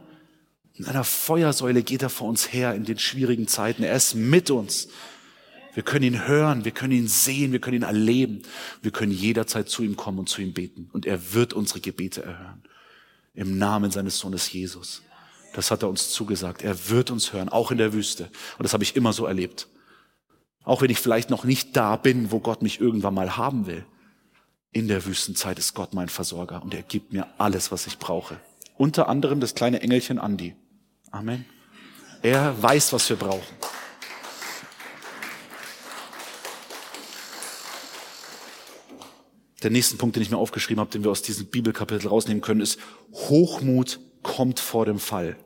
[0.74, 3.84] In einer Feuersäule geht er vor uns her in den schwierigen Zeiten.
[3.84, 4.88] Er ist mit uns.
[5.76, 8.42] Wir können ihn hören, wir können ihn sehen, wir können ihn erleben.
[8.82, 10.90] Wir können jederzeit zu ihm kommen und zu ihm beten.
[10.94, 12.64] Und er wird unsere Gebete erhören.
[13.36, 15.04] Im Namen seines Sohnes Jesus.
[15.54, 16.64] Das hat er uns zugesagt.
[16.64, 18.32] Er wird uns hören, auch in der Wüste.
[18.58, 19.68] Und das habe ich immer so erlebt.
[20.64, 23.86] Auch wenn ich vielleicht noch nicht da bin, wo Gott mich irgendwann mal haben will.
[24.72, 28.40] In der Wüstenzeit ist Gott mein Versorger und er gibt mir alles, was ich brauche.
[28.82, 30.56] Unter anderem das kleine Engelchen Andi.
[31.12, 31.46] Amen.
[32.24, 33.56] Er weiß, was wir brauchen.
[39.62, 42.62] Der nächste Punkt, den ich mir aufgeschrieben habe, den wir aus diesem Bibelkapitel rausnehmen können,
[42.62, 42.80] ist,
[43.14, 45.38] Hochmut kommt vor dem Fall.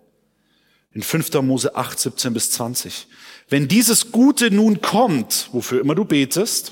[0.94, 1.34] In 5.
[1.42, 3.06] Mose 8, 17 bis 20.
[3.50, 6.72] Wenn dieses Gute nun kommt, wofür immer du betest,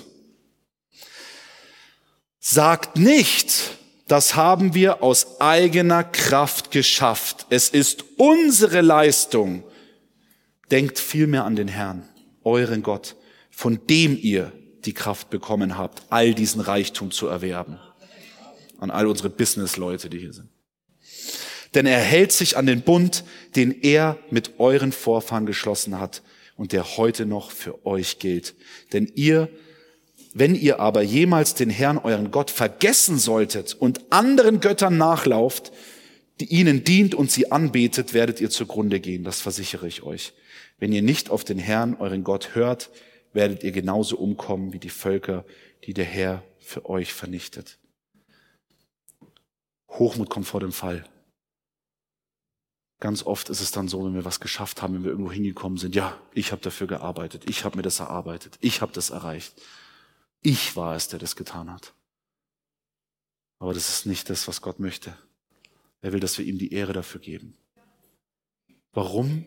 [2.39, 7.45] sagt nicht, das haben wir aus eigener Kraft geschafft.
[7.49, 9.63] Es ist unsere Leistung.
[10.71, 12.07] Denkt vielmehr an den Herrn,
[12.43, 13.15] euren Gott,
[13.49, 14.51] von dem ihr
[14.85, 17.79] die Kraft bekommen habt, all diesen Reichtum zu erwerben.
[18.79, 20.49] An all unsere Business-Leute, die hier sind.
[21.73, 23.23] Denn er hält sich an den Bund,
[23.55, 26.21] den er mit euren Vorfahren geschlossen hat
[26.55, 28.53] und der heute noch für euch gilt.
[28.91, 29.49] Denn ihr,
[30.33, 35.71] wenn ihr aber jemals den Herrn, euren Gott, vergessen solltet und anderen Göttern nachlauft,
[36.39, 39.23] die ihnen dient und sie anbetet, werdet ihr zugrunde gehen.
[39.23, 40.33] Das versichere ich euch.
[40.79, 42.89] Wenn ihr nicht auf den Herrn, euren Gott, hört,
[43.31, 45.45] werdet ihr genauso umkommen wie die Völker,
[45.85, 47.77] die der Herr für euch vernichtet.
[49.89, 51.03] Hochmut kommt vor dem Fall.
[52.99, 55.77] Ganz oft ist es dann so, wenn wir was geschafft haben, wenn wir irgendwo hingekommen
[55.77, 59.53] sind, ja, ich habe dafür gearbeitet, ich habe mir das erarbeitet, ich habe das erreicht.
[60.43, 61.93] Ich war es, der das getan hat.
[63.59, 65.15] Aber das ist nicht das, was Gott möchte.
[66.01, 67.57] Er will, dass wir ihm die Ehre dafür geben.
[68.91, 69.45] Warum?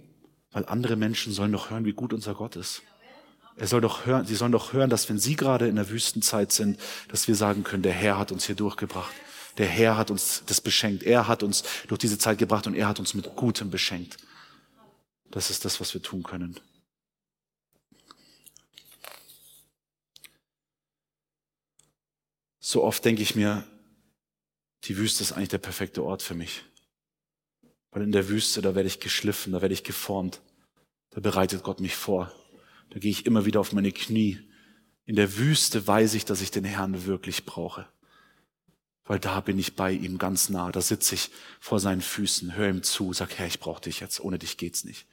[0.53, 2.83] Weil andere Menschen sollen doch hören, wie gut unser Gott ist.
[3.57, 6.51] Er soll doch hören, sie sollen doch hören, dass wenn sie gerade in der Wüstenzeit
[6.51, 9.15] sind, dass wir sagen können, der Herr hat uns hier durchgebracht.
[9.59, 11.03] Der Herr hat uns das beschenkt.
[11.03, 14.17] Er hat uns durch diese Zeit gebracht und er hat uns mit Gutem beschenkt.
[15.31, 16.59] Das ist das, was wir tun können.
[22.67, 23.65] So oft denke ich mir,
[24.85, 26.65] die Wüste ist eigentlich der perfekte Ort für mich.
[27.93, 30.41] Weil in der Wüste, da werde ich geschliffen, da werde ich geformt.
[31.11, 32.33] Da bereitet Gott mich vor.
[32.91, 34.41] Da gehe ich immer wieder auf meine Knie.
[35.05, 37.87] In der Wüste weiß ich, dass ich den Herrn wirklich brauche
[39.07, 40.73] weil da bin ich bei ihm ganz nah.
[40.73, 44.21] Da sitze ich vor seinen Füßen, höre ihm zu, sag, Herr, ich brauche dich jetzt,
[44.21, 45.07] ohne dich geht's nicht.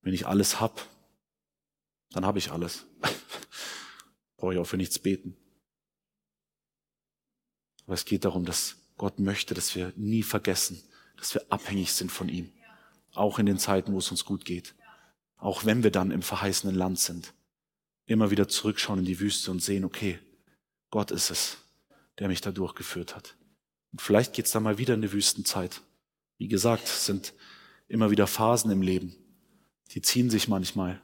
[0.00, 0.88] Wenn ich alles hab,
[2.10, 2.86] dann habe ich alles.
[4.36, 5.36] Brauche ich auch für nichts beten.
[7.86, 10.82] Aber es geht darum, dass Gott möchte, dass wir nie vergessen,
[11.16, 12.52] dass wir abhängig sind von ihm.
[13.14, 14.74] Auch in den Zeiten, wo es uns gut geht.
[15.38, 17.32] Auch wenn wir dann im verheißenen Land sind.
[18.06, 20.18] Immer wieder zurückschauen in die Wüste und sehen, okay,
[20.90, 21.58] Gott ist es
[22.18, 23.36] der mich da durchgeführt hat.
[23.92, 25.82] Und vielleicht geht's da mal wieder in eine Wüstenzeit.
[26.38, 27.34] Wie gesagt, es sind
[27.88, 29.14] immer wieder Phasen im Leben.
[29.92, 31.00] Die ziehen sich manchmal.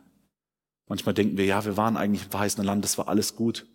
[0.88, 3.66] Manchmal denken wir, ja, wir waren eigentlich im verheißenen Land, das war alles gut.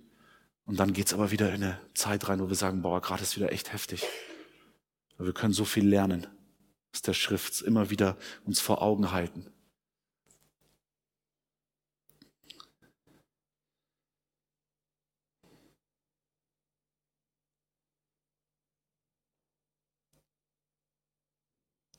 [0.68, 3.38] Und dann geht's aber wieder in eine Zeit rein, wo wir sagen, boah, gerade ist
[3.38, 4.06] wieder echt heftig.
[5.16, 6.28] Aber wir können so viel lernen
[6.94, 9.50] aus der Schrift, immer wieder uns vor Augen halten.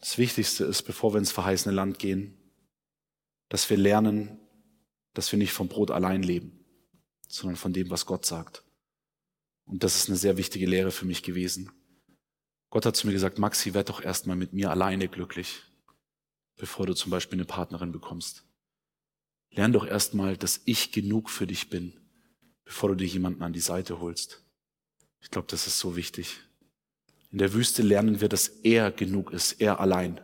[0.01, 2.37] Das Wichtigste ist, bevor wir ins verheißene Land gehen,
[3.49, 4.39] dass wir lernen,
[5.15, 6.58] dass wir nicht vom Brot allein leben,
[7.29, 8.65] sondern von dem, was Gott sagt.
[9.67, 11.71] Und das ist eine sehr wichtige Lehre für mich gewesen.
[12.71, 15.63] Gott hat zu mir gesagt, Maxi, werd doch erstmal mit mir alleine glücklich,
[16.57, 18.45] bevor du zum Beispiel eine Partnerin bekommst.
[19.51, 21.99] Lern doch erstmal, dass ich genug für dich bin,
[22.65, 24.45] bevor du dir jemanden an die Seite holst.
[25.21, 26.41] Ich glaube, das ist so wichtig.
[27.31, 30.21] In der Wüste lernen wir, dass er genug ist, er allein.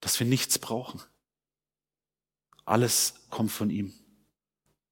[0.00, 1.00] Dass wir nichts brauchen.
[2.64, 3.94] Alles kommt von ihm.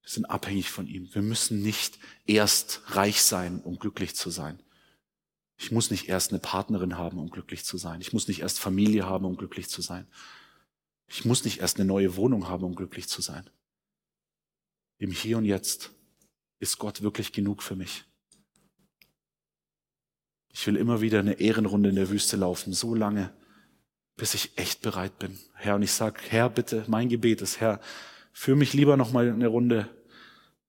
[0.04, 1.12] Wir sind abhängig von ihm.
[1.14, 4.62] Wir müssen nicht erst reich sein, um glücklich zu sein.
[5.56, 8.02] Ich muss nicht erst eine Partnerin haben, um glücklich zu sein.
[8.02, 10.06] Ich muss nicht erst Familie haben, um glücklich zu sein.
[11.08, 13.48] Ich muss nicht erst eine neue Wohnung haben, um glücklich zu sein.
[14.98, 15.90] Im Hier und Jetzt
[16.58, 18.04] ist Gott wirklich genug für mich.
[20.52, 23.34] Ich will immer wieder eine Ehrenrunde in der Wüste laufen, so lange,
[24.16, 25.38] bis ich echt bereit bin.
[25.54, 27.80] Herr, und ich sag, Herr, bitte, mein Gebet ist, Herr,
[28.34, 29.88] führ mich lieber noch mal eine Runde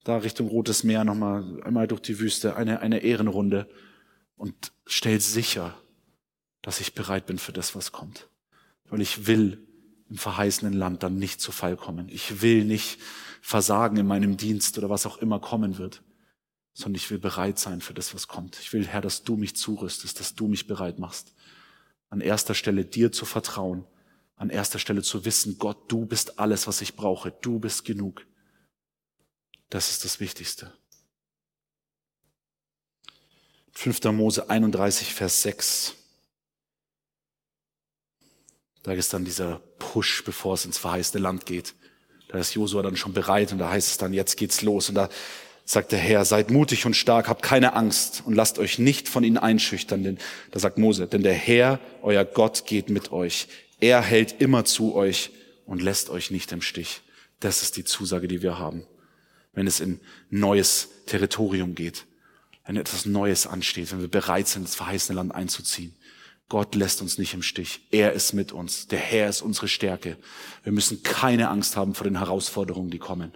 [0.05, 3.67] da Richtung Rotes Meer, noch mal einmal durch die Wüste, eine, eine Ehrenrunde
[4.37, 5.77] und stell sicher,
[6.61, 8.29] dass ich bereit bin für das, was kommt.
[8.89, 9.67] Weil ich will
[10.09, 12.07] im verheißenen Land dann nicht zu Fall kommen.
[12.07, 12.99] Ich will nicht
[13.41, 16.01] versagen in meinem Dienst oder was auch immer kommen wird
[16.75, 18.59] sondern ich will bereit sein für das, was kommt.
[18.59, 21.33] Ich will, Herr, dass du mich zurüstest, dass du mich bereit machst.
[22.09, 23.85] An erster Stelle dir zu vertrauen,
[24.35, 28.25] an erster Stelle zu wissen, Gott, du bist alles, was ich brauche, du bist genug.
[29.69, 30.73] Das ist das Wichtigste.
[33.73, 34.03] 5.
[34.05, 35.95] Mose 31, Vers 6.
[38.83, 41.73] Da ist dann dieser Push, bevor es ins verheißene Land geht.
[42.29, 44.89] Da ist Josua dann schon bereit und da heißt es dann, jetzt geht's los.
[44.89, 45.09] Und da
[45.65, 49.23] sagt der Herr, seid mutig und stark, habt keine Angst und lasst euch nicht von
[49.23, 50.19] ihnen einschüchtern, denn,
[50.51, 53.47] da sagt Mose, denn der Herr, euer Gott, geht mit euch.
[53.79, 55.31] Er hält immer zu euch
[55.65, 57.01] und lässt euch nicht im Stich.
[57.39, 58.85] Das ist die Zusage, die wir haben,
[59.53, 62.05] wenn es in neues Territorium geht,
[62.65, 65.95] wenn etwas Neues ansteht, wenn wir bereit sind, das verheißene Land einzuziehen.
[66.47, 67.81] Gott lässt uns nicht im Stich.
[67.91, 68.87] Er ist mit uns.
[68.87, 70.17] Der Herr ist unsere Stärke.
[70.63, 73.31] Wir müssen keine Angst haben vor den Herausforderungen, die kommen.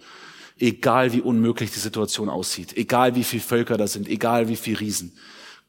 [0.60, 4.80] Egal wie unmöglich die Situation aussieht, egal wie viele Völker da sind, egal wie viele
[4.80, 5.18] Riesen.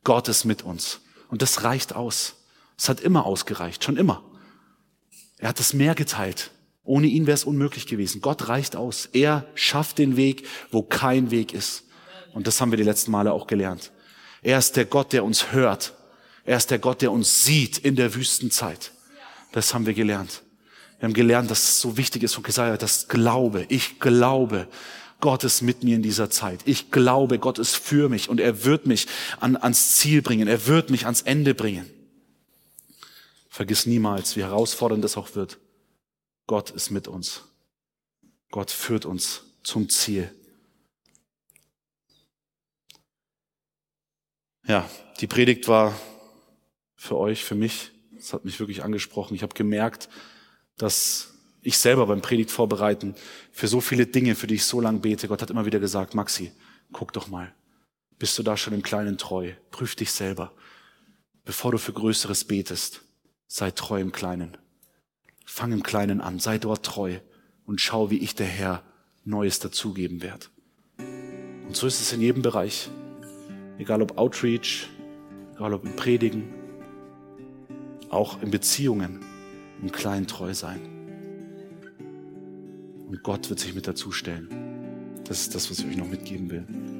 [0.05, 1.01] Gott ist mit uns.
[1.29, 2.35] Und das reicht aus.
[2.77, 4.23] Es hat immer ausgereicht, schon immer.
[5.41, 6.51] Er hat das Meer geteilt.
[6.85, 8.21] Ohne ihn wäre es unmöglich gewesen.
[8.21, 9.09] Gott reicht aus.
[9.13, 11.85] Er schafft den Weg, wo kein Weg ist.
[12.33, 13.91] Und das haben wir die letzten Male auch gelernt.
[14.43, 15.95] Er ist der Gott, der uns hört.
[16.45, 18.93] Er ist der Gott, der uns sieht in der Wüstenzeit.
[19.53, 20.43] Das haben wir gelernt.
[20.99, 23.67] Wir haben gelernt, dass es so wichtig ist von Jesaja, das Glaube.
[23.69, 24.69] Ich glaube,
[25.21, 26.61] Gott ist mit mir in dieser Zeit.
[26.65, 29.07] Ich glaube, Gott ist für mich und er wird mich
[29.39, 30.49] an, ans Ziel bringen.
[30.49, 31.91] Er wird mich ans Ende bringen.
[33.51, 35.59] Vergiss niemals, wie herausfordernd das auch wird.
[36.47, 37.45] Gott ist mit uns.
[38.51, 40.35] Gott führt uns zum Ziel.
[44.67, 44.89] Ja,
[45.21, 45.99] die Predigt war
[46.95, 47.91] für euch, für mich.
[48.17, 49.35] Es hat mich wirklich angesprochen.
[49.35, 50.09] Ich habe gemerkt,
[50.77, 53.17] dass ich selber beim Predigt vorbereiten
[53.51, 55.27] für so viele Dinge, für die ich so lange bete.
[55.27, 56.53] Gott hat immer wieder gesagt, Maxi,
[56.93, 57.53] guck doch mal.
[58.19, 59.53] Bist du da schon im Kleinen treu?
[59.71, 60.53] Prüf dich selber.
[61.45, 63.03] Bevor du für Größeres betest,
[63.53, 64.57] sei treu im Kleinen.
[65.45, 67.19] Fang im Kleinen an, sei dort treu
[67.67, 68.85] und schau, wie ich der Herr
[69.25, 70.47] Neues dazugeben werde.
[71.67, 72.89] Und so ist es in jedem Bereich.
[73.77, 74.89] Egal ob Outreach,
[75.57, 76.55] egal ob im Predigen,
[78.09, 79.19] auch in Beziehungen,
[79.83, 80.81] im Kleinen treu sein.
[83.09, 84.49] Und Gott wird sich mit dazu stellen.
[85.25, 87.00] Das ist das, was ich euch noch mitgeben will.